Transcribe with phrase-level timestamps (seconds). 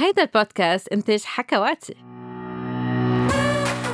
[0.00, 1.94] هيدا البودكاست إنتاج حكواتي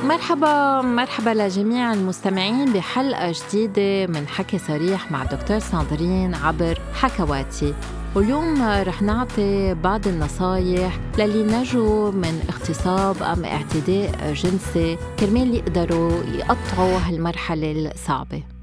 [0.03, 7.73] مرحبا مرحبا لجميع المستمعين بحلقة جديدة من حكي صريح مع دكتور ساندرين عبر حكواتي
[8.15, 16.97] واليوم رح نعطي بعض النصايح للي نجوا من اغتصاب أم اعتداء جنسي كرمال يقدروا يقطعوا
[16.97, 18.56] هالمرحلة الصعبة.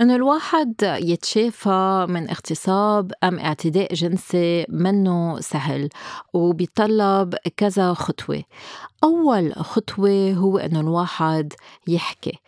[0.00, 5.88] إنه الواحد يتشافى من اغتصاب أم اعتداء جنسي منه سهل
[6.32, 8.42] وبيطلب كذا خطوة.
[9.04, 11.52] أول خطوة هو إنه الواحد
[11.88, 12.38] يحكي.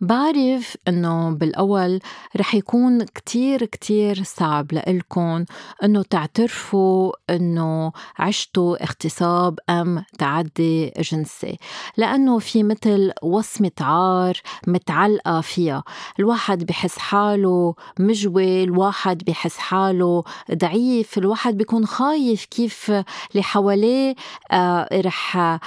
[0.00, 2.00] بعرف إنه بالأول
[2.36, 5.44] رح يكون كتير كتير صعب لإلكن
[5.84, 11.58] إنه تعترفوا إنه عشتوا اغتصاب أم تعدي جنسي.
[11.96, 15.84] لأنه في مثل وصمة عار متعلقة فيها.
[16.18, 24.14] الواحد بحس حاله مجوي الواحد بحس حاله ضعيف الواحد بيكون خايف كيف اللي حواليه
[24.52, 25.58] آه رح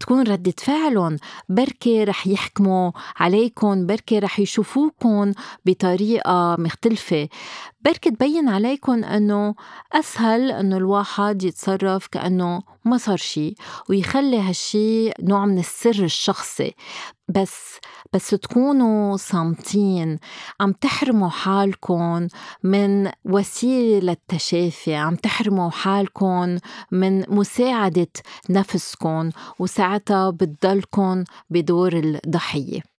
[0.00, 1.16] تكون ردة فعلهم.
[1.48, 5.32] بركي رح يحكموا عليكم بركي رح يشوفوكم
[5.66, 7.28] بطريقة مختلفة.
[7.80, 9.54] بركي تبين عليكم إنه
[9.92, 13.54] أسهل إنه الواحد يتصرف كأنه ما صار شيء
[13.90, 16.74] ويخلي هالشي نوع من السر الشخصي.
[17.28, 17.78] بس
[18.12, 20.18] بس تكونوا صامتين
[20.60, 22.28] عم تحرموا حالكم
[22.62, 26.58] من وسيلة للتشافي عم تحرموا حالكم
[26.92, 28.06] من مساعدة
[28.50, 32.97] نفسكم وساعتها بتضلكم بدور الضحية.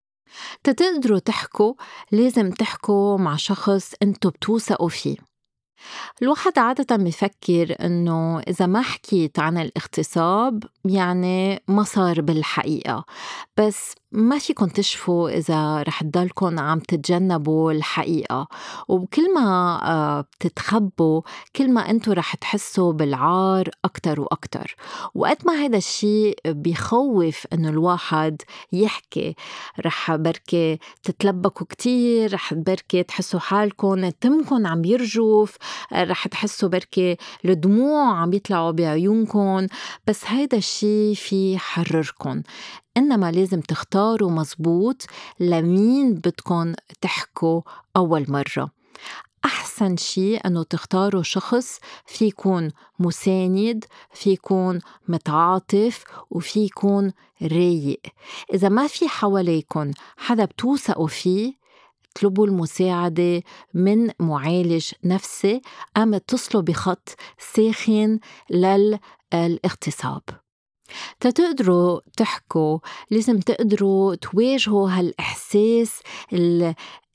[0.65, 1.75] تتقدروا تحكوا
[2.13, 5.28] لازم تحكوا مع شخص انتو بتوثقوا فيه.
[6.23, 13.05] الواحد عادة بفكر إنه إذا ما حكيت عن الاغتصاب يعني ما صار بالحقيقة
[13.57, 18.49] بس ما فيكم تشفوا إذا رح تضلكم عم تتجنبوا الحقيقة.
[18.89, 21.23] وكل ما آه، بتتخبوا
[21.57, 24.77] كل ما أنتوا رح تحسوا بالعار أكتر وأكتر.
[25.15, 28.43] وقت ما هذا الشيء بيخوف إنه الواحد
[28.73, 29.35] يحكي
[29.87, 35.57] رح بركي تتلبكوا كتير رح بركي تحسوا حالكم تمكن عم يرجف
[35.93, 39.67] رح تحسوا بركي الدموع عم يطلعوا بعيونكم
[40.07, 42.43] بس هيدا الشيء في حرركم
[42.97, 45.07] إنما لازم تختاروا مزبوط
[45.41, 47.63] لمين بدكم تحكوا
[47.97, 48.71] أول مرة.
[49.45, 57.13] أحسن شيء أنه تختاروا شخص في يكون مساند في يكون متعاطف وفي يكون
[57.43, 58.01] رايق.
[58.55, 61.53] إذا ما في حواليكم حدا بتوثقوا فيه
[62.17, 63.43] اطلبوا المساعدة
[63.75, 65.61] من معالج نفسي
[65.97, 67.09] أم اتصلوا بخط
[67.55, 68.19] ساخن
[68.51, 70.23] للاغتصاب.
[71.21, 72.79] تتقدروا تحكوا
[73.11, 76.01] لازم تقدروا تواجهوا هالإحساس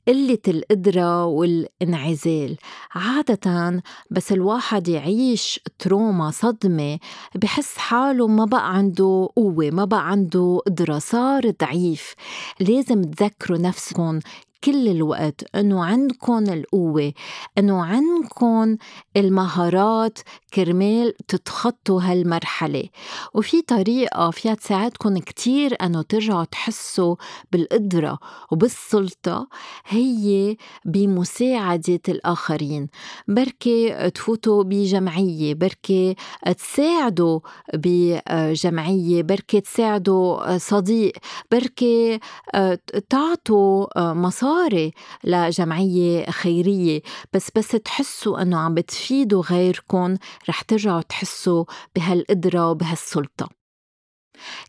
[0.08, 2.56] قلة القدرة والانعزال.
[2.94, 6.98] عادة بس الواحد يعيش تروما صدمة
[7.34, 12.14] بحس حاله ما بقى عنده قوة ما بقى عنده قدرة صار ضعيف.
[12.60, 14.18] لازم تذكروا نفسكم
[14.64, 17.12] كل الوقت إنه عندكم القوة
[17.58, 18.76] إنه عندكم
[19.16, 20.18] المهارات
[20.54, 22.88] كرمال تتخطوا هالمرحلة.
[23.34, 27.16] وفي طريقة فيها تساعدكم كتير إنه ترجعوا تحسوا
[27.52, 28.18] بالقدرة
[28.52, 29.48] وبالسلطة
[29.86, 32.88] هي بمساعدة الآخرين.
[33.28, 36.14] بركي تفوتوا بجمعية بركي
[36.58, 37.40] تساعدوا
[37.74, 41.12] بجمعية بركي تساعدوا صديق
[41.52, 42.20] بركي
[43.10, 44.92] تعطوا مصاري مصاري
[45.24, 50.16] لجمعية خيرية بس بس تحسوا أنه عم بتفيدوا غيركم
[50.48, 51.64] رح ترجعوا تحسوا
[51.96, 53.48] بهالقدرة وبهالسلطة.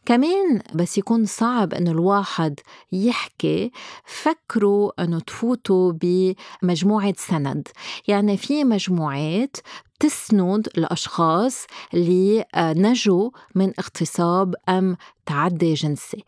[0.05, 2.59] كمان بس يكون صعب إنه الواحد
[2.91, 3.71] يحكي
[4.05, 7.67] فكروا إنه تفوتوا بمجموعة سند.
[8.07, 9.57] يعني في مجموعات
[9.99, 16.23] تسند الأشخاص اللي آه، نجوا من اغتصاب أم تعدي جنسي.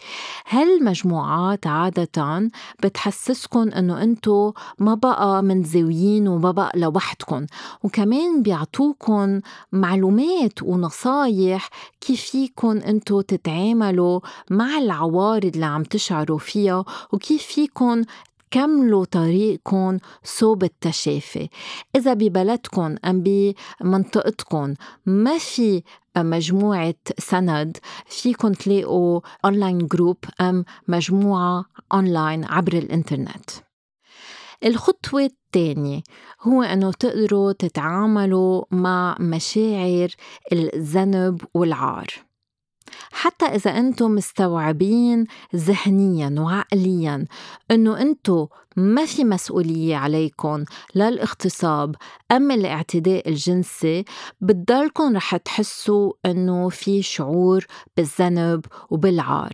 [0.49, 2.49] هالمجموعات عادة
[2.83, 7.47] بتحسسكن إنه أنتو ما بقى منزويين وما بقى لوحدكن؟
[7.83, 9.41] وكمان بيعطوكن
[9.71, 11.69] معلومات ونصايح
[12.01, 18.05] كيف فيكن أنتو تتعاملوا مع العوارض اللي عم تشعروا فيها وكيف فيكن
[18.51, 21.49] كملوا طريقكم صوب التشافي؟
[21.95, 24.73] إذا ببلدكم أم بمنطقتكم
[25.05, 25.83] ما في
[26.17, 33.49] مجموعة سند فيكم تلاقوا online group أم مجموعة أونلاين عبر الإنترنت؟
[34.65, 36.01] الخطوة الثانية
[36.41, 40.09] هو أنه تقدروا تتعاملوا مع مشاعر
[40.51, 42.26] الذنب والعار.
[43.11, 45.25] حتى إذا أنتم مستوعبين
[45.55, 47.25] ذهنيا وعقليا
[47.71, 48.47] أنه أنتم
[48.77, 50.63] ما في مسؤولية عليكم
[50.95, 51.95] للاغتصاب
[52.31, 54.05] أم الاعتداء الجنسي
[54.41, 57.65] بتضلكم رح تحسوا أنه في شعور
[57.97, 59.51] بالذنب وبالعار.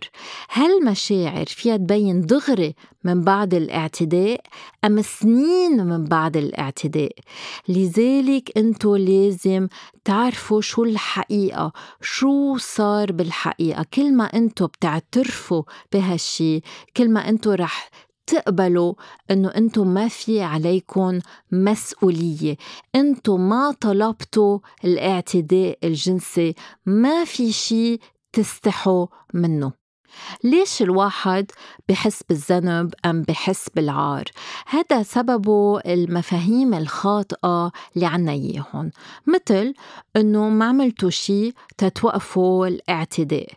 [0.52, 4.40] هالمشاعر فيها تبين دغري من بعد الاعتداء
[4.84, 7.12] أم سنين من بعد الاعتداء.
[7.68, 9.68] لذلك أنتو لازم
[10.04, 11.72] تعرفوا شو الحقيقة
[12.02, 13.86] شو صار بالحقيقة.
[13.94, 15.62] كل ما أنتو بتعترفوا
[15.92, 16.60] بهالشي
[16.96, 17.90] كل ما أنتو رح
[18.26, 18.94] تقبلوا
[19.30, 21.18] انه أنتم ما في عليكم
[21.52, 22.56] مسؤولية.
[22.94, 26.54] أنتم ما طلبتوا الاعتداء الجنسي.
[26.86, 28.00] ما في شيء
[28.32, 29.83] تستحوا منه.
[30.44, 31.50] ليش الواحد
[31.88, 34.24] بحس بالذنب أم بحس بالعار؟
[34.66, 38.90] هذا سببه المفاهيم الخاطئة اللي عنا إياهم
[39.26, 39.74] مثل
[40.16, 43.48] إنه ما عملتوا شي تتوقفوا الاعتداء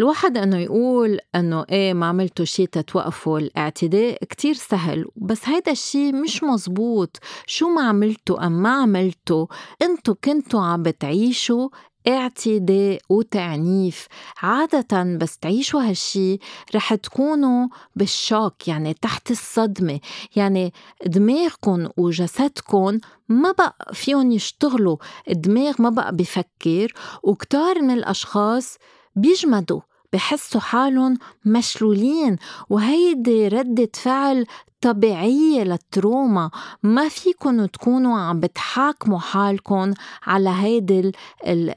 [0.00, 6.12] الواحد إنه يقول إنه إيه ما عملتوا شيء تتوقفوا الاعتداء كتير سهل بس هيدا الشيء
[6.14, 7.16] مش مزبوط
[7.46, 9.46] شو ما عملتوا أم ما عملتوا
[9.82, 11.68] انتو كنتوا عم بتعيشوا
[12.08, 14.06] اعتداء وتعنيف.
[14.42, 16.38] عادة بس تعيشوا هالشي
[16.74, 20.00] رح تكونوا بالشوك يعني تحت الصدمة.
[20.36, 20.72] يعني
[21.06, 22.98] دماغكم وجسدكم
[23.28, 24.96] ما بقى فيهم يشتغلوا.
[25.30, 26.92] الدماغ ما بقى بفكر
[27.22, 28.76] وكتار من الأشخاص
[29.16, 29.80] بيجمدوا.
[30.14, 32.36] بحسوا حالهم مشلولين
[32.70, 34.46] وهيدي ردة فعل
[34.80, 36.50] طبيعية للتروما.
[36.82, 41.12] ما فيكن تكونوا عم بتحاكموا حالكم على هيدي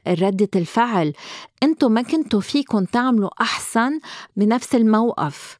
[0.08, 1.12] ردة الفعل.
[1.62, 4.00] انتو ما كنتوا فيكن تعملوا أحسن
[4.36, 5.58] بنفس الموقف.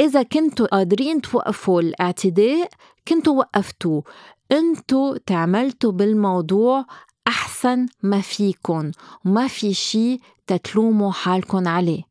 [0.00, 2.68] إذا كنتوا قادرين توقفوا الاعتداء
[3.08, 4.04] كنتوا وقفتوه.
[4.52, 6.86] انتو تعملتوا بالموضوع
[7.28, 8.92] أحسن ما فيكن.
[9.24, 12.02] وما في شي تتلوموا حالكن عليه.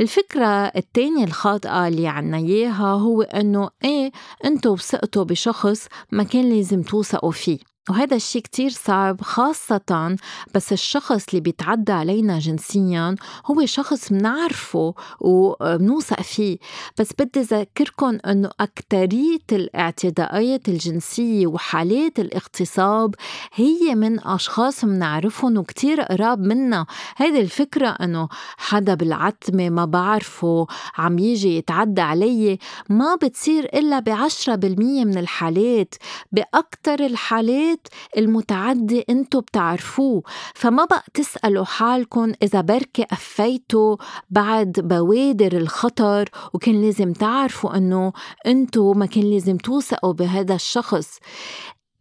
[0.00, 0.46] الفكرة
[0.76, 4.12] التانية الخاطئة اللي عنا إياها هو إنه إيه
[4.44, 7.58] أنتوا وثقتوا بشخص ما كان لازم توثقوا فيه.
[7.90, 10.16] وهذا الشيء كتير صعب خاصة
[10.54, 13.14] بس الشخص اللي بيتعدى علينا جنسيا
[13.46, 16.58] هو شخص منعرفه وبنوثق فيه.
[16.98, 23.14] بس بدي أذكركم أنه أكترية الاعتداءات الجنسية وحالات الاغتصاب
[23.54, 26.86] هي من أشخاص منعرفهم وكتير قراب منا.
[27.16, 30.66] هيدي الفكرة أنه حدا بالعتمة ما بعرفه
[30.98, 32.58] عم يجي يتعدى علي
[32.88, 35.94] ما بتصير إلا بعشرة بالمية من الحالات.
[36.32, 37.88] بأكتر الحالات البيت
[38.18, 40.22] المتعدي انتو بتعرفوه.
[40.54, 43.96] فما بقى تسألوا حالكم إذا بركي قفيتوا
[44.30, 48.12] بعد بوادر الخطر وكان لازم تعرفوا إنه
[48.46, 51.18] انتو ما كان لازم توثقوا بهذا الشخص.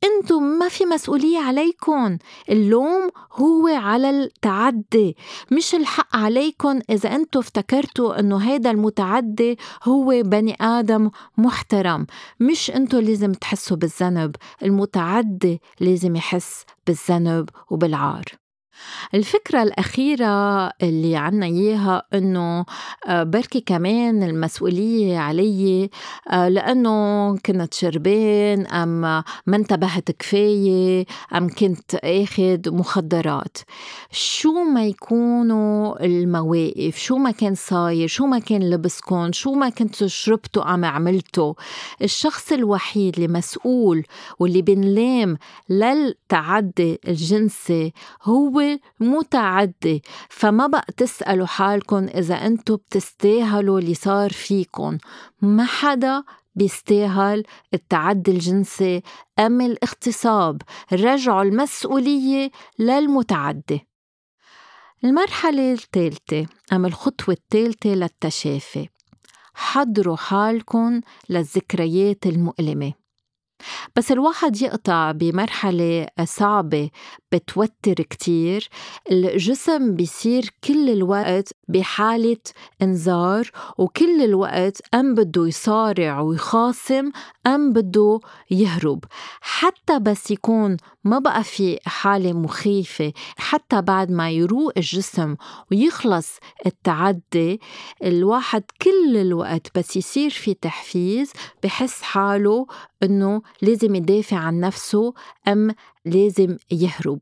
[0.04, 2.18] أنتم ما في مسؤولية عليكم.
[2.50, 5.18] اللوم هو على التعدي
[5.52, 12.08] مش الحق عليكم إذا أنتم افتكرتوا إنه هيدا المتعدي هو بني آدم محترم.
[12.40, 18.43] مش أنتم لازم تحسوا بالذنب المتعدي لازم يحس بالذنب وبالعار.
[19.14, 22.66] الفكرة الأخيرة اللي عنا إياها إنه
[23.08, 25.90] آه، بركي كمان المسؤولية علي
[26.30, 29.02] آه، لأنه كنت شربان أم
[29.46, 31.06] ما انتبهت كفاية
[31.36, 33.58] أم كنت أخد مخدرات.
[34.12, 40.08] شو ما يكونوا المواقف شو ما كان صاير شو ما كان لبسكم شو ما كنتوا
[40.08, 41.54] شربتوا أم عملتوا
[42.02, 44.04] الشخص الوحيد اللي مسؤول
[44.40, 45.38] واللي بنلام
[45.70, 47.94] للتعدي الجنسي
[48.24, 48.63] هو
[49.00, 54.98] متعدي فما بقى تسألوا حالكم إذا أنتم بتستاهلوا اللي صار فيكم.
[55.42, 56.24] ما حدا
[56.56, 57.44] بيستاهل
[57.74, 59.02] التعدي الجنسي
[59.40, 60.62] أم الاغتصاب.
[60.94, 63.88] رجعوا المسؤولية للمتعدي.
[65.04, 68.90] المرحلة الثالثة أم الخطوة الثالثة للتشافي.
[69.54, 72.94] حضروا حالكم للذكريات المؤلمة.
[73.96, 76.90] بس الواحد يقطع بمرحلة صعبة
[77.34, 78.70] بتوتر كتير.
[79.12, 82.38] الجسم بيصير كل الوقت بحالة
[82.82, 87.12] انذار وكل الوقت أم بده يصارع ويخاصم
[87.48, 88.20] أم بده
[88.52, 89.04] يهرب.
[89.42, 95.36] حتى بس يكون ما بقى في حالة مخيفة حتى بعد ما يروق الجسم
[95.72, 96.30] ويخلص
[96.66, 97.62] التعدي
[98.04, 101.32] الواحد كل الوقت بس يصير في تحفيز
[101.64, 102.68] بحس حاله
[103.04, 105.14] إنه لازم يدافع عن نفسه
[105.48, 107.20] أم لازم يهرب.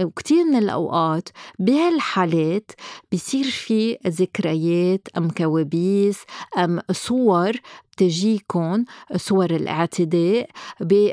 [0.00, 2.70] وكتير من الأوقات بهالحالات
[3.10, 6.18] بيصير في ذكريات أم كوابيس
[6.58, 7.52] أم صور
[8.02, 8.84] تجيكم
[9.16, 10.50] صور الاعتداء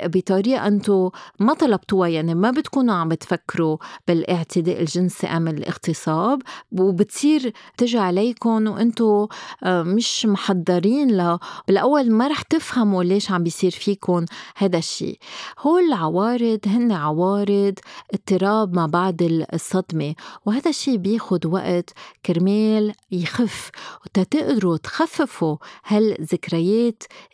[0.08, 3.78] بطريقة أنتم ما طلبتوها يعني ما بتكونوا عم بتفكروا
[4.08, 6.42] بالاعتداء الجنسي أم الاغتصاب
[6.72, 9.28] وبتصير تجي عليكم وأنتم
[9.64, 14.26] آه، مش محضرين له بالأول ما رح تفهموا ليش عم بيصير فيكم
[14.58, 15.18] هذا الشيء
[15.60, 17.80] هول العوارض هن عوارض
[18.14, 20.16] اضطراب ما بعد الصدمة
[20.46, 21.90] وهذا الشيء بياخد وقت
[22.26, 23.72] كرمال يخف
[24.06, 26.79] وتتقدروا تخففوا هالذكريات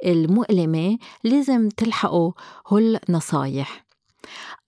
[0.06, 2.32] المؤلمة لازم تلحقوا
[2.68, 3.86] هول نصايح.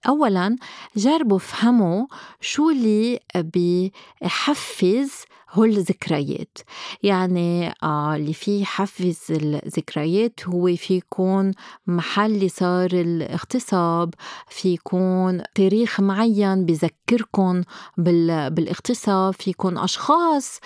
[0.08, 0.56] أولا
[0.96, 2.06] جربوا فهموا
[2.40, 5.12] شو اللي بيحفز
[5.50, 6.58] هول الذكريات.
[7.02, 11.52] يعني آه اللي فيه حفز الذكريات هو في يكون
[11.86, 14.14] محل اللي صار الاغتصاب
[14.48, 17.62] في يكون تاريخ معين بذكركم
[17.96, 20.60] بالاغتصاب في يكون أشخاص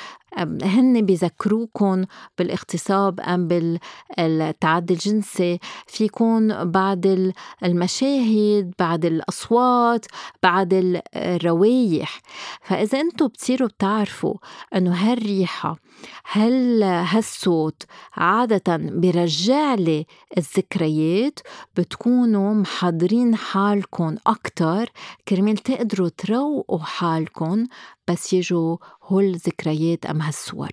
[0.62, 2.04] هن بيذكروكم
[2.38, 5.58] بالاغتصاب أم بالتعدي الجنسي.
[5.86, 7.32] في يكون بعد
[7.64, 10.06] المشاهد بعد الأصوات
[10.42, 12.20] بعد الروايح.
[12.62, 14.34] فإذا أنتم بتصيروا بتعرفوا
[14.74, 15.76] أنه هالريحة
[16.24, 17.82] هل هالصوت
[18.16, 20.06] عادة بيرجع لي
[20.38, 21.40] الذكريات
[21.76, 24.90] بتكونوا محضرين حالكم أكتر.
[25.28, 27.66] كرمال تقدروا تروقوا حالكم
[28.10, 30.70] بس يجوا هول الذكريات أم هالصور.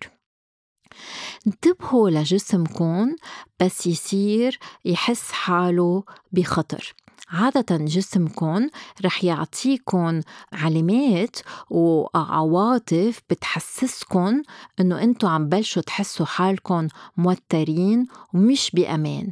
[1.48, 3.16] انتبهوا لجسمكم
[3.60, 6.96] بس يصير يحس حاله بخطر.
[7.30, 8.68] عادة جسمكم
[9.06, 10.22] رح يعطيكم
[10.54, 11.36] علامات
[11.70, 14.42] وعواطف بتحسسكم
[14.80, 19.32] إنه أنتم عم بلشوا تحسوا حالكم موترين ومش بأمان.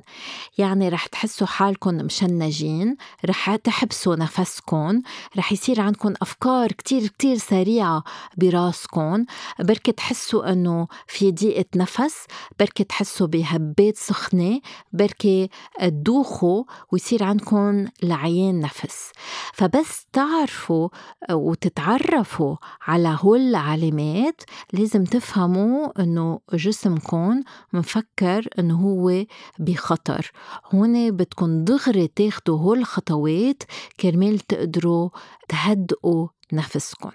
[0.58, 5.02] يعني رح تحسوا حالكم مشنجين رح تحبسوا نفسكم
[5.38, 8.04] رح يصير عندكم أفكار كتير كتير سريعة
[8.38, 9.26] براسكم
[9.60, 12.16] بركي تحسوا إنه في ضيقة نفس
[12.60, 14.62] بركي تحسوا بهبات سخنة
[14.94, 19.12] بركي تدوخوا ويصير عندكم لعيان نفس.
[19.54, 20.90] فبس تعرفوا
[21.32, 24.42] وتتعرفوا على هول العلامات
[24.74, 27.42] لازم تفهموا إنه جسمكم
[27.74, 29.26] مفكر إنه هو
[29.60, 30.32] بخطر.
[30.74, 33.64] هون بدكم دغري تاخدوا هول الخطوات
[34.00, 35.10] كرمال تقدروا
[35.50, 37.12] تهدئوا نفسكم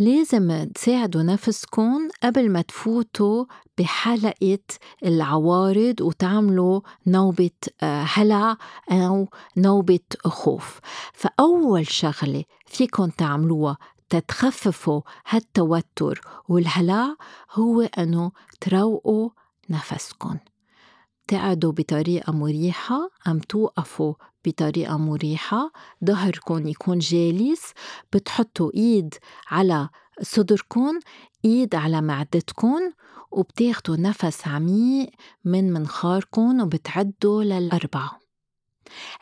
[0.00, 3.44] لازم تساعدوا نفسكم قبل ما تفوتوا
[3.78, 4.58] بحلقة
[5.04, 7.50] العوارض وتعملوا نوبة
[7.82, 8.56] آه، هلع
[8.90, 10.80] أو نوبة خوف.
[11.12, 13.76] فأول شغلة فيكم تعملوها
[14.08, 17.16] تتخففوا هالتوتر والهلع
[17.52, 19.30] هو أنه تروقوا
[19.70, 20.38] نفسكم
[21.28, 25.72] تقعدوا بطريقة مريحة أم توقفوا بطريقة مريحة.
[26.04, 27.72] ظهركم يكون جالس.
[28.12, 29.14] بتحطوا إيد
[29.50, 29.88] على
[30.22, 31.00] صدركم
[31.44, 32.92] إيد على معدتكم
[33.30, 35.10] وبتاخدوا نفس عميق
[35.44, 38.20] من منخاركم وبتعدوا للأربعة.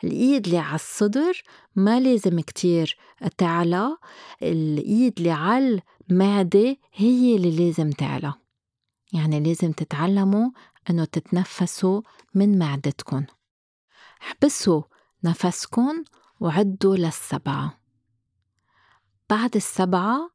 [0.03, 1.43] الإيد اللي على الصدر
[1.75, 2.97] ما لازم كتير
[3.37, 3.97] تعلى.
[4.41, 8.33] الإيد اللي على المعدة هي اللي لازم تعلى.
[9.13, 10.49] يعني لازم تتعلموا
[10.89, 12.01] أنه تتنفسوا
[12.35, 13.25] من معدتكم.
[14.21, 14.81] احبسوا
[15.23, 16.03] نفسكن
[16.39, 17.79] وعدوا للسبعة.
[19.29, 20.29] بعد السبعة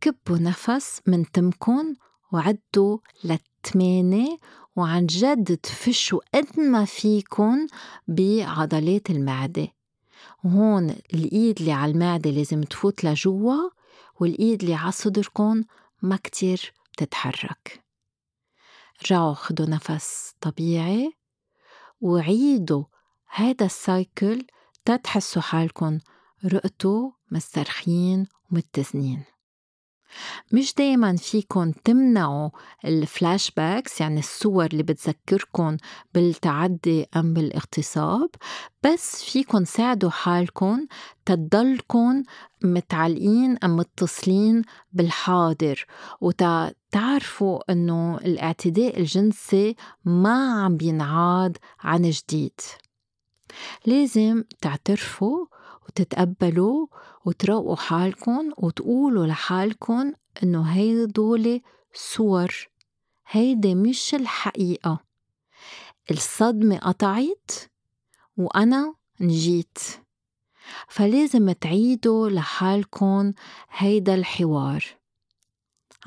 [0.00, 1.96] كبوا نفس من تمكن
[2.32, 4.36] وعدوا للثمانية
[4.76, 7.66] وعن جد تفشوا قد ما فيكن
[8.08, 9.68] بعضلات المعدة.
[10.44, 13.70] وهون الإيد اللي على المعدة لازم تفوت لجوا
[14.20, 15.64] والإيد اللي على صدركن
[16.02, 17.84] ما كتير بتتحرك.
[19.02, 21.12] رجعوا خدوا نفس طبيعي
[22.00, 22.84] وعيدوا
[23.36, 24.46] هيدا ال cycle
[24.84, 26.00] تتحسوا حالكن
[26.44, 29.22] رقتوا مسترخين ومتزنين.
[30.52, 32.50] مش دايما فيكن تمنعوا
[32.84, 35.76] ال flashbacks يعني الصور اللي بتذكركن
[36.14, 38.30] بالتعدي أم بالاغتصاب
[38.82, 40.86] بس فيكن ساعدوا حالكن
[41.26, 42.22] تضلكن
[42.64, 44.62] متعلقين أم متصلين
[44.92, 45.86] بالحاضر
[46.20, 52.60] وتعرفوا أنه الاعتداء الجنسي ما عم بينعاد عن جديد.
[53.86, 55.46] لازم تعترفوا
[55.86, 56.86] وتتقبلوا
[57.24, 61.60] وتروقوا حالكم وتقولوا لحالكم إنه هيدول
[61.94, 62.68] صور.
[63.26, 64.98] هيدي مش الحقيقة.
[66.10, 67.50] الصدمة قطعت
[68.36, 69.78] وأنا نجيت.
[70.88, 73.32] فلازم تعيدوا لحالكم
[73.70, 74.84] هيدا الحوار.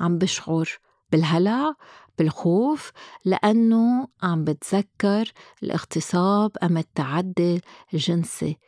[0.00, 0.78] عم بشعر
[1.12, 1.74] بالهلع
[2.18, 2.92] بالخوف
[3.24, 5.32] لأنه عم بتذكر
[5.62, 7.60] الاغتصاب أم التعدي
[7.94, 8.58] الجنسي.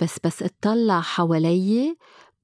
[0.00, 1.96] بس بس اطلع حوالي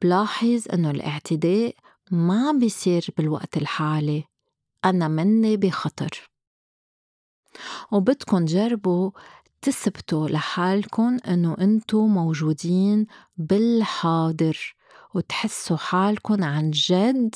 [0.03, 1.75] بلاحظ إنه الاعتداء
[2.11, 4.25] ما عم بيصير بالوقت الحالي.
[4.85, 6.31] أنا مني بخطر.
[7.93, 9.11] وبدكن جربوا
[9.63, 14.77] تثبتوا لحالكن إنه أنتو موجودين بالحاضر
[15.15, 17.35] وتحسوا حالكن عن جد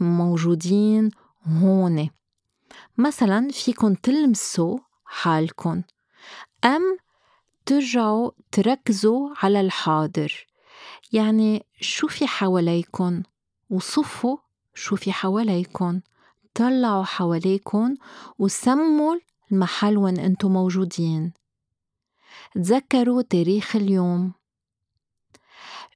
[0.00, 1.10] موجودين
[1.46, 2.10] هون.
[2.98, 5.82] مسلاً فيكن تلمسوا حالكن.
[6.64, 6.98] أم
[7.66, 10.46] ترجعوا تركزوا على الحاضر.
[11.12, 13.22] يعني شو في حواليكن؟
[13.70, 14.36] وصفوا
[14.74, 16.00] شو في حواليكن.
[16.54, 17.96] طلعوا حواليكن
[18.38, 19.16] وسموا
[19.52, 21.32] المحل وين انتو موجودين.
[22.54, 24.32] تذكروا تاريخ اليوم.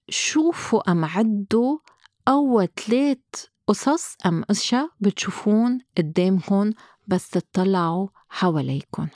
[0.09, 1.79] شوفوا أم عدوا
[2.29, 6.75] أول تلات قصص أم أشيا بتشوفون قدامكن
[7.07, 9.09] بس تطلعوا حواليكن.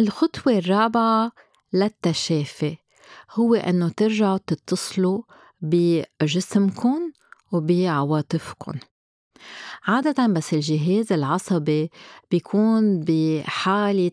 [0.00, 1.32] الخطوة الرابعة
[1.72, 2.76] للتشافي
[3.30, 5.22] هو إنه ترجعوا تتصلوا
[5.60, 7.12] بجسمكن
[7.52, 8.78] وبعواطفكن.
[9.86, 11.90] عادة بس الجهاز العصبي
[12.30, 14.10] بيكون بحالة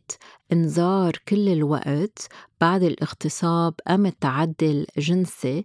[0.54, 2.28] إنذار كل الوقت
[2.62, 5.64] بعد الاغتصاب أم التعدي الجنسي.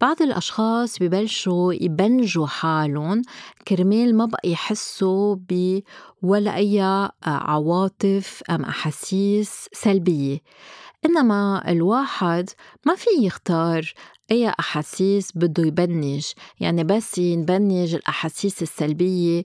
[0.00, 3.22] بعض الأشخاص ببلشوا يبنجوا حالٌ
[3.68, 5.84] كرمال ما بقى يحسّوا بي
[6.22, 6.80] ولا أي
[7.26, 10.38] عواطف أم أحاسيس سلبيّة.
[11.06, 12.50] إنما الواحد
[12.86, 13.94] ما في يختار
[14.30, 16.26] أي أحاسيس بدّو يبنّج؟
[16.60, 19.42] يعني بس ينبنّج الأحاسيس السلبيّة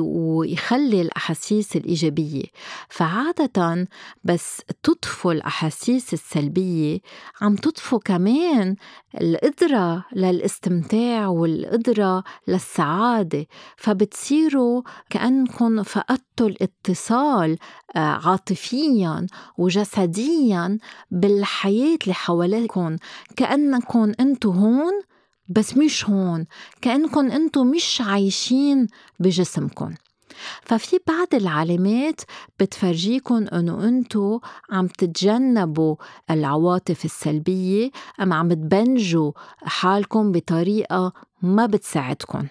[0.00, 2.44] ويخلّي الأحاسيس الإيجابيّة.
[2.88, 3.88] فا عادةً
[4.24, 6.98] بس تطفوا الأحاسيس السلبيّة
[7.40, 8.76] عم تطفوا كمان
[9.20, 13.46] القدرة للاستمتاع والقدرة للسّعادة.
[13.76, 17.58] فا بتصيروا كأنكن فقدتوا الاتصال
[17.96, 19.26] عاطفيّاً
[19.58, 20.78] وجسديّاً
[21.10, 22.96] بالحياة اللي حواليكُن.
[23.36, 24.92] كأنّكن انتو هون
[25.48, 26.46] بس مش هون.
[26.80, 28.86] كأنكن انتو مش عايشين
[29.20, 29.94] بي جسمكن
[30.62, 32.20] فا في بعض العلامات
[32.60, 35.96] بتفرجيكُن إنّو انتو عم تتجنّبوا
[36.30, 37.90] العواطف السلبيّة
[38.22, 41.12] أم عم تبنجوا حالكُن بي طريقة
[41.42, 42.48] ما بتساعدكُن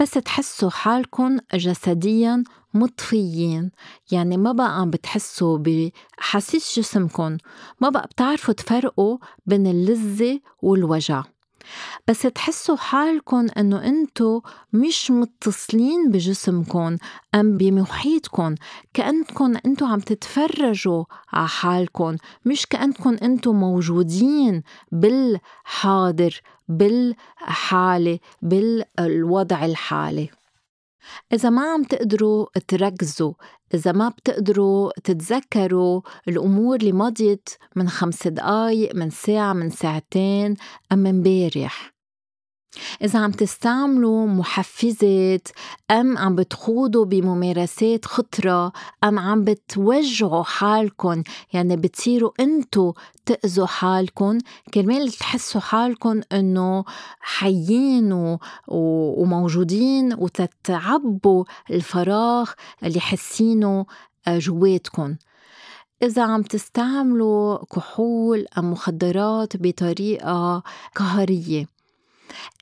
[0.00, 3.70] بس تحسّوا حالكُن جسديّاً مطفيّين.
[4.12, 7.38] يعني ما بقى عم بتحسّوا بي أحاسيس جسمكُن.
[7.80, 11.22] ما بقى بتعرفوا تفرقوا بين اللّذة والوجع.
[12.08, 14.40] بس تحسّوا حالكُن إنّو إنتو
[14.72, 16.10] مش متصلين
[17.34, 18.54] أم بي مُحيطكُن
[18.94, 22.16] كأنكن إنتو عم تتفرّجوا عا حالكُن.
[22.44, 30.28] مش كأنكن إنتو موجودين بالحاضر بالحالة بالوضع الحالي.
[31.32, 33.32] إذا ما عم تقدروا تركزوا
[33.74, 40.54] إذا ما بتقدروا تتذكّروا الأمور اللي مضيت من خمس دقايق من ساعة من ساعتين
[40.92, 41.95] أم إمبارح.
[43.02, 45.48] إذا عم تستعملوا مُحفّزات
[45.90, 48.72] أم عم بتخوضوا بي مُمارسات خطرة
[49.04, 52.92] أم عم بتوجعوا حالكُن يعني بتصيروا إنتو
[53.26, 54.38] تأذوا حالكُن
[54.74, 56.84] كرمال تحسّوا حالكُن إنّو
[57.20, 62.50] حيّين و وموجودين وتتعبّوا الفراغ
[62.82, 63.86] اللي حاسّينه
[64.28, 65.16] جوّاتكُن.
[66.02, 70.62] إذا عم تستعملوا كحول أم مُخدّرات بي طريقة
[70.94, 71.75] قهريّة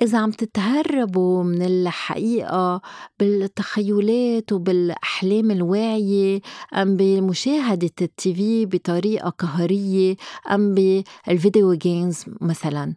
[0.02, 2.80] إذا عم تتهرّبوا من الحقيقة
[3.18, 6.40] بالتخيُّلات وبالأحلام الواعية
[6.74, 10.16] أم بمشاهدة التّي في بي طريقة قهريّة
[10.50, 12.94] أم بالفيديو games مسلاً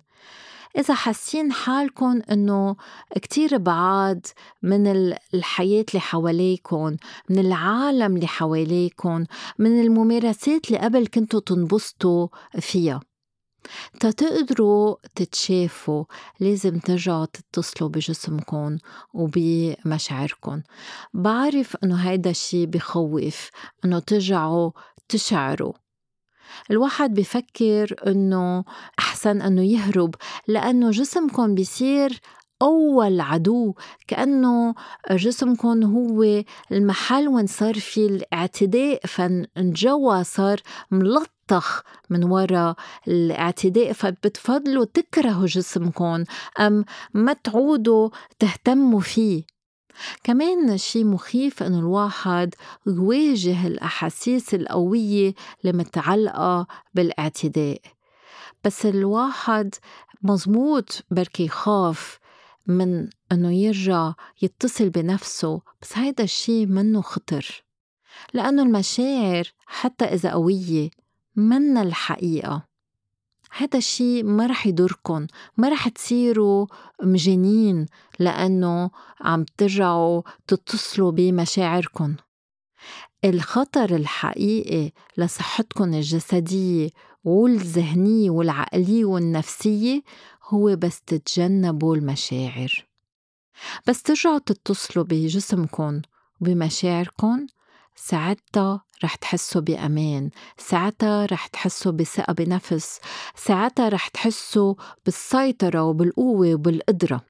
[0.78, 2.76] إذا حاسّين حالكُن إنّو
[3.16, 4.26] كتير بعاد
[4.64, 4.88] من
[5.34, 6.98] الحياة اللي حواليكُن
[7.30, 9.26] من العالم اللي حواليكُن
[9.60, 12.28] من المُمارسات اللي قبل كنتوا تنبسطوا
[12.60, 13.00] فيا
[14.00, 16.04] تا تقدروا تتشافوا
[16.40, 17.90] لازم ترجعوا تتصلوا
[19.14, 20.64] بمشاعركُن
[21.14, 23.50] بعرف إنّو هيدا الشّي بيخوّف
[23.86, 24.72] إنّو ترجعوا
[25.10, 25.74] تشعروا
[26.72, 28.64] الواحد بيفكّر إنّو
[29.00, 30.16] أحسن إنّو يهرُب
[30.48, 32.20] لأنّو جسمكُن بيصير
[32.62, 33.74] أوّل عدو
[34.08, 34.74] كأنّو
[35.12, 40.62] جسمكُن هوّ المحل وين صار في الاعتداء فان جوا صار
[41.52, 42.76] ملطّخ من ورا
[43.08, 46.26] الاعتداء فبتفضلوا تكرهوا جسمكُن
[46.60, 49.44] أم ما تعودوا تهتمّوا في.
[50.24, 52.56] كمان شي مُخيف إنّو الواحد
[52.88, 55.34] يواجه الأحاسيس القويّة
[55.66, 57.82] المتعلقة بالاعتداء
[58.64, 59.76] بس الواحد
[60.24, 62.20] مزبوط بركي يخاف
[62.68, 67.64] من إنّو يرجع يتّصل بي نفسه بس هيدا الشّي منّو خطر
[68.34, 70.90] لأنّو المشاعر حتّى إذا قويّة
[71.38, 72.68] منّا الحقيقة؟
[73.54, 76.68] هيدا الشّي ما رح يضركُن ما رح تصيروا
[77.04, 77.86] مجانين
[78.20, 78.90] لأنّو
[79.22, 82.16] عم ترجعوا تتصلوا بي مشاعركُن
[83.26, 86.90] الخطر الحقيقي لصحتكم الجسدية
[87.24, 90.02] والذهنية والعقلية والنفسية
[90.44, 92.88] هو بس تتجنبوا المشاعر.
[93.88, 96.02] بس ترجعوا تتصلوا بجسمكم
[96.42, 97.48] وبمشاعركم
[97.96, 103.00] ساعتها رح تحسوا بأمان ساعتها رح تحسوا بثقة بنفس
[103.36, 104.74] ساعتها رح تحسوا
[105.06, 107.22] بالسيطرة وبالقوة وبالقدرة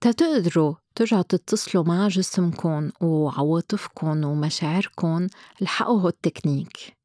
[0.00, 5.26] تتقدروا ترجعوا تتصلوا مع جسمكم وعواطفكم ومشاعركم
[5.62, 6.96] الحقوا التكنيك.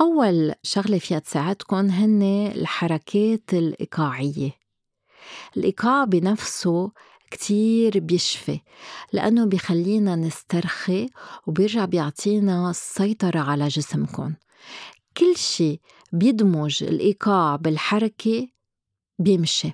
[0.00, 2.22] أول شغلة فيها تساعدكم هن
[2.56, 4.50] الحركات الإيقاعية.
[5.56, 6.90] الإيقاع بنفسه
[7.32, 8.60] كتير بيشفي
[9.12, 11.08] لأنه بيخلينا نسترخي
[11.46, 14.34] وبيرجع بيعطينا السيطرة على جسمكم.
[15.16, 15.80] كل شي
[16.12, 18.48] بيدمج الإيقاع بالحركة
[19.18, 19.72] بيمشي.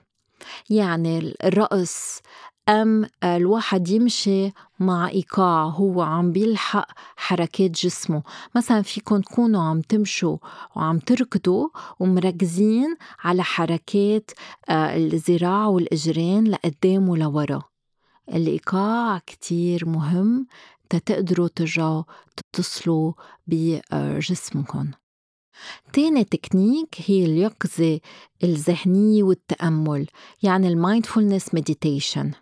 [0.71, 2.21] يعني الرقص
[2.69, 8.23] أم الواحد يمشي مع إيقاع هو عم بيلحق حركات جسمه.
[8.57, 10.37] مثلا فيكن تكونوا عم تمشوا
[10.77, 11.69] وعم تركضوا
[12.01, 14.31] ومركزين على حركات
[14.69, 17.63] آه، الذراع والإجرين لقدام ولورا.
[18.29, 20.47] الإيقاع كتير مهم
[20.91, 22.03] تتقدروا ترجعوا
[22.37, 23.13] تتصلوا
[23.47, 24.91] بجسمكم
[25.93, 28.01] تاني تكنيك هي اليقظة
[28.45, 30.07] الذهنية والتأمل
[30.43, 32.33] يعني ال mindfulness meditation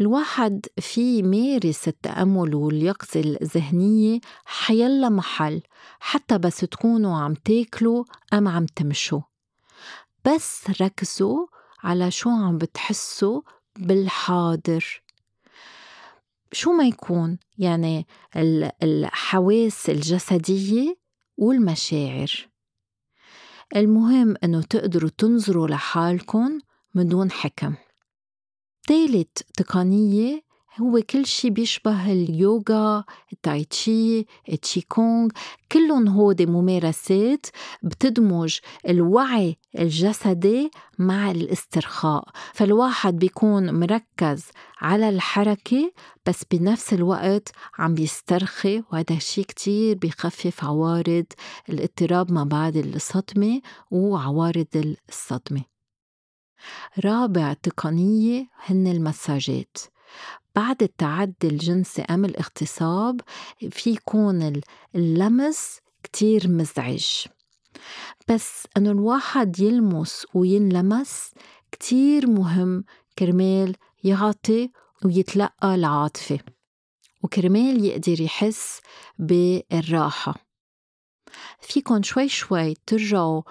[0.00, 5.62] الواحد في يمارس التأمل واليقظة الذهنية حيلا محل
[6.00, 9.20] حتى بس تكونوا عم تاكلوا أم عم تمشوا.
[10.24, 11.46] بس ركزوا
[11.82, 13.40] على شو عم بتحسوا
[13.76, 15.02] بالحاضر.
[16.52, 18.06] شو ما يكون يعني
[18.82, 20.96] الحواس الجسدية
[21.36, 22.48] والمشاعر.
[23.76, 26.58] المهم إنه تقدروا تنظروا لحالكم
[26.94, 27.74] من دون حكم.
[28.90, 30.42] تالت تقنية
[30.80, 35.28] هو كل شي بيشبه اليوغا التايتشي التشيكونغ
[35.72, 37.46] كلهم هودي ممارسات
[37.82, 42.28] بتدمج الوعي الجسدي مع الاسترخاء.
[42.54, 44.44] فالواحد بيكون مركز
[44.80, 45.92] على الحركة
[46.26, 47.48] بس بنفس الوقت
[47.78, 51.26] عم بيسترخي وهذا الشيء كتير بيخفف عوارض
[51.68, 55.69] الاضطراب ما بعد الصدمة وعوارض الصدمة.
[57.04, 59.76] رابع تقنية هن المساجات.
[60.56, 63.20] بعد التعدي الجنسي أم الاغتصاب
[63.70, 64.60] في يكون
[64.94, 67.06] اللمس كتير مزعج.
[68.28, 71.30] بس أنه الواحد يلمس وينلمس
[71.72, 72.84] كتير مهم
[73.18, 74.70] كرمال يعطي
[75.04, 76.38] ويتلقى العاطفة
[77.22, 78.80] وكرمال يقدر يحس
[79.18, 80.49] بالراحة.
[81.60, 83.42] فيكن شوي شوي ترجعوا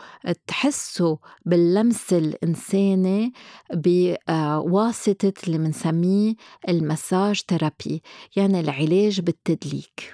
[0.48, 3.34] تحسوا باللمس الإنساني
[3.74, 6.34] بواسطة اللي منسميه
[6.70, 8.02] المساج ثيرابي
[8.36, 10.14] يعني العلاج بالتدليك.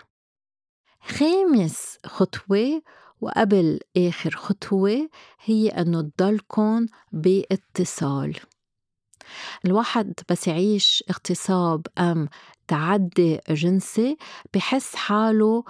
[1.01, 2.81] خامس خطوة
[3.21, 5.09] وقبل آخر خطوة
[5.45, 8.39] هي أنه تضلكن باتصال.
[9.65, 12.27] الواحد بس يعيش اغتصاب أم
[12.67, 14.17] تعدي جنسي
[14.53, 15.63] بحس حاله آه،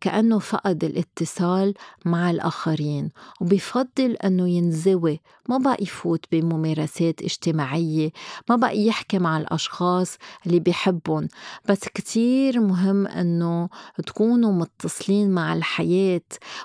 [0.00, 3.10] كأنه فقد الاتصال مع الآخرين
[3.40, 8.10] وبفضل أنه ينزوي ما بقى يفوت بممارسات اجتماعية
[8.50, 11.28] ما بقى يحكي مع الأشخاص اللي بيحبهم.
[11.68, 13.68] بس كتير مهم أنه
[14.06, 16.20] تكونوا متصلين مع الحياة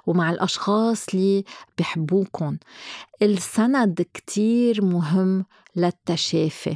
[0.05, 1.43] ومع الأشخاص اللي
[1.77, 2.57] بيحبوكم
[3.21, 5.45] السند كتير مهم
[5.75, 6.75] للتشافي.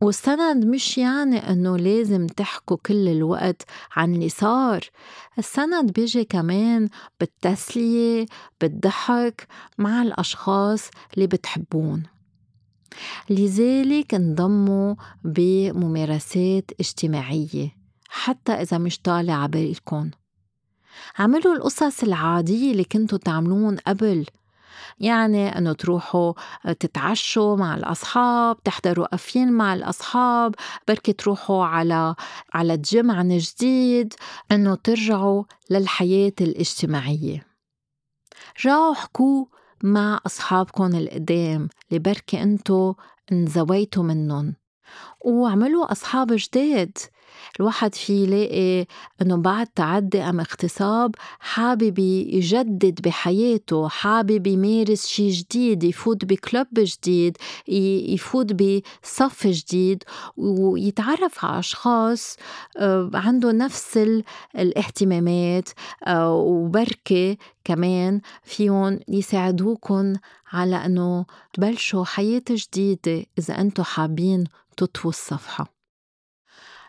[0.00, 3.62] والسند مش يعني إنه لازم تحكوا كل الوقت
[3.96, 4.80] عن اللي صار.
[5.38, 6.88] السند بيجي كمان
[7.20, 8.26] بالتسلية
[8.60, 9.46] بالضحك
[9.78, 12.02] مع الأشخاص اللي بتحبون.
[13.30, 17.76] لذلك انضموا بممارسات اجتماعية
[18.08, 20.10] حتى إذا مش طالع عبالكم
[21.18, 24.26] عملوا القصص العادية اللي كنتوا تعملون قبل
[25.00, 26.32] يعني إنه تروحوا
[26.80, 30.54] تتعشوا مع الأصحاب تحضروا افين مع الأصحاب
[30.88, 32.14] بركي تروحوا على
[32.54, 34.14] على الجيم عن جديد
[34.52, 37.46] إنه ترجعوا للحياة الاجتماعية.
[38.60, 39.44] رجعوا حكوا
[39.82, 42.94] مع اصحابكم القدام اللي بركي إنتو
[43.32, 44.54] انزويتوا منهم
[45.24, 46.98] وعملوا أصحاب جداد.
[47.60, 48.86] الواحد في يلاقي
[49.22, 57.36] إنه بعد تعدي أم اغتصاب حابب يجدد بحياته حابب يمارس شيء جديد يفوت بكلوب جديد
[58.08, 60.04] يفوت بصف جديد
[60.36, 62.36] ويتعرف على أشخاص
[62.76, 63.98] آه، عنده نفس
[64.58, 65.68] الاهتمامات
[66.06, 70.14] آه، وبركة كمان فيهم يساعدوكم
[70.52, 74.44] على إنه تبلشوا حياة جديدة إذا أنتم حابين
[74.76, 75.77] تطووا الصفحة.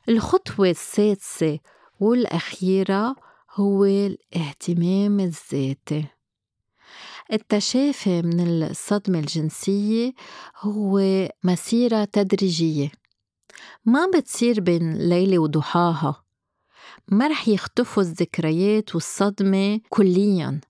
[0.10, 1.60] الخطوة السادسة
[2.00, 3.16] والأخيرة
[3.54, 6.06] هو الاهتمام الذاتي.
[7.34, 10.14] التشافي من الصدمة الجنسية
[10.60, 11.02] هو
[11.44, 12.92] مسيرة تدريجية.
[13.86, 16.24] ما بتصير بين ليلة وضحاها.
[17.08, 20.62] ما رح يختفوا الذكريات والصدمة كلياً.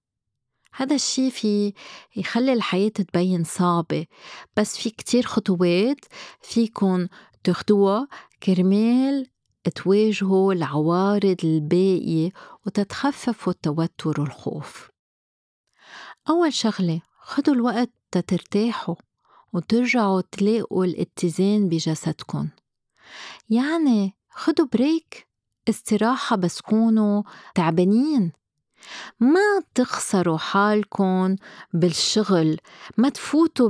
[0.73, 1.73] هذا الشي في
[2.15, 4.05] يخلي الحياة تبين صعبة.
[4.57, 6.05] بس في كتير خطوات
[6.41, 7.07] فيكن
[7.43, 8.07] تاخدوها
[8.43, 9.27] كرمال
[9.75, 12.31] تواجهوا العوارض الباقية
[12.65, 14.89] وتتخففوا التوتر والخوف.
[16.29, 18.95] أول شغلة خدوا الوقت تترتاحوا
[19.53, 22.47] وترجعوا تلاقوا الاتزان بجسدكن
[23.49, 25.27] يعني خدوا بريك
[25.69, 27.23] استراحة بس كونوا
[27.55, 28.31] تعبانين.
[29.19, 31.35] ما تخسروا حالكم
[31.73, 32.57] بالشغل
[32.97, 33.69] ما تفوتوا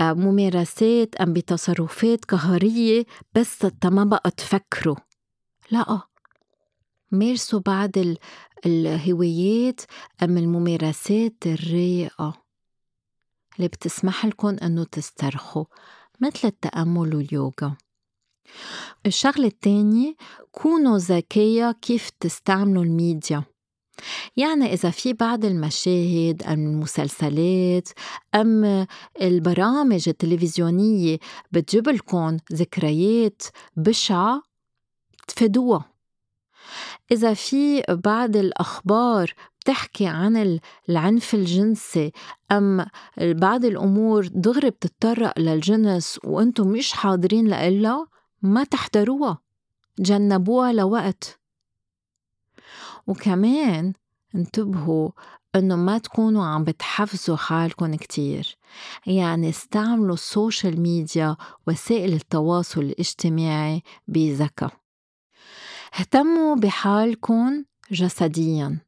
[0.00, 4.96] بممارسات أم بتصرفات قهرية بس ما بقى تفكروا.
[5.70, 6.00] لا.
[7.12, 7.90] مارسوا بعض
[8.66, 9.80] الهوايات
[10.22, 12.44] أم الممارسات الرايقة.
[13.56, 15.64] اللي بتسمح لكم أنه تسترخوا
[16.20, 17.76] مثل التأمل واليوغا.
[19.06, 20.16] الشغلة التانية
[20.52, 23.53] كونوا ذكية كيف تستعملوا الميديا.
[24.36, 27.88] يعني إذا في بعض المشاهد أم المسلسلات
[28.34, 28.86] أم
[29.22, 31.18] البرامج التلفزيونية
[31.52, 33.42] بتجيب لكم ذكريات
[33.76, 34.42] بشعة
[35.28, 35.94] تفادوها
[37.12, 42.12] إذا في بعض الأخبار بتحكي عن العنف الجنسي
[42.52, 42.86] أم
[43.20, 48.06] بعض الأمور دغري بتتطرق للجنس وأنتم مش حاضرين لإلها
[48.42, 49.38] ما تحضروها
[49.98, 51.40] جنبوها لوقت.
[53.06, 53.92] وكمان
[54.34, 55.10] انتبهوا
[55.56, 58.56] إنه ما تكونوا عم بتحفزوا حالكم كتير.
[59.06, 61.36] يعني استعملوا ال social media
[61.66, 64.70] وسائل التواصل الاجتماعي بذكاء.
[66.00, 68.78] اهتموا بحالكم جسديا.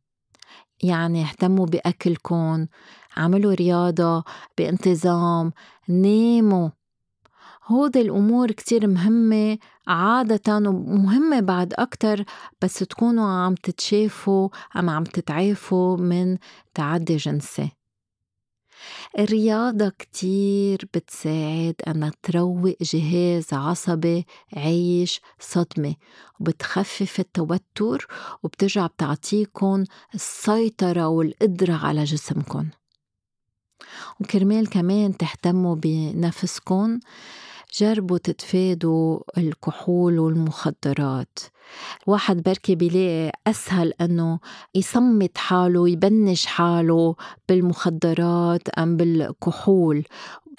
[0.83, 2.66] يعني اهتموا بأكلكم
[3.16, 4.24] عملوا رياضة
[4.59, 5.52] بانتظام
[5.88, 6.70] ناموا
[7.66, 12.24] هودي الأمور كتير مهمة عادة ومهمة بعد أكتر
[12.62, 16.38] بس تكونوا عم تتشافوا أم عم تتعافوا من
[16.74, 17.70] تعدي جنسي.
[19.18, 24.26] الرياضة كتير بتساعد أنها تروق جهاز عصبي
[24.57, 25.94] عايش صدمة
[26.40, 28.07] وبتخفف التوتر
[28.42, 32.68] وبترجع بتعطيكن السيطرة والقدرة على جسمكن.
[34.20, 37.00] وكرمال كمان تهتموا بنفسكن.
[37.74, 41.38] جربوا تتفادوا الكحول والمخدرات.
[42.07, 44.38] واحد بركي بيلاقي أسهل أنه
[44.74, 47.14] يصمت حاله يبنج حاله
[47.48, 50.05] بالمخدرات أم بالكحول.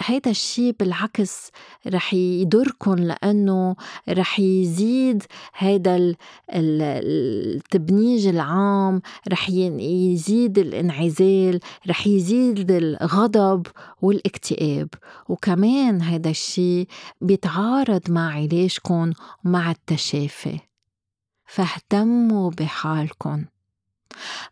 [0.01, 1.51] هيدا الشيء بالعكس
[1.87, 3.75] رح يضركم لأنه
[4.09, 5.23] رح يزيد
[5.55, 6.15] هيدا
[6.49, 13.67] التبنيج العام رح يزيد الإنعزال رح يزيد الغضب
[14.01, 14.89] والاكتئاب.
[15.29, 16.87] وكمان هيدا الشيء
[17.21, 19.11] بيتعارض مع علاجكم
[19.45, 20.59] ومع التشافي.
[21.45, 23.45] فاهتموا بحالكم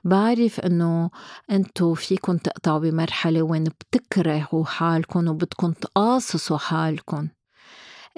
[0.04, 1.10] بعرف إنه
[1.52, 7.30] أنتو فيكن تقطعوا بمرحلة وين بتكرهوا حالكن وبدكن تقاصصوا حالكن.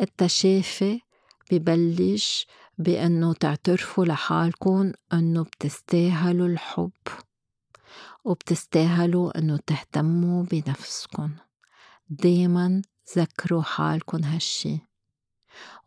[0.01, 1.01] التشافي
[1.51, 2.47] ببلش
[2.77, 6.91] بأنه تعترفوا لحالكن أنه بتستاهلوا الحب
[8.25, 11.29] وبتستاهلوا أنه تهتموا بنفسكن.
[12.09, 12.81] دايما
[13.17, 14.79] ذكروا حالكن هالشي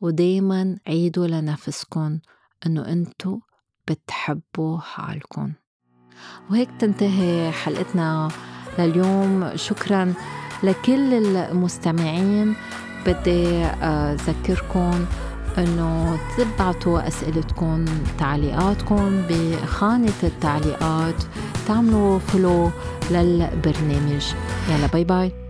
[0.01, 2.21] ودايما عيدوا لنفسكن
[2.67, 3.41] أنه أنتو
[3.91, 5.53] بتحبوا حالكم
[6.51, 8.29] وهيك تنتهي حلقتنا
[8.79, 9.51] لليوم.
[9.57, 10.15] شكرا
[10.63, 12.55] لكل المستمعين.
[13.07, 15.05] بدي أذكركم
[15.59, 17.85] إنه تبعتوا اسئلتكم
[18.19, 21.23] تعليقاتكم بخانة التعليقات.
[21.67, 22.71] تعملوا follow
[23.11, 24.35] للبرنامج.
[24.69, 25.50] يلا bye bye